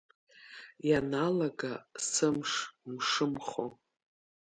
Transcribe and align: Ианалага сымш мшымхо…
Ианалага 0.89 1.71
сымш 2.11 2.51
мшымхо… 2.93 3.65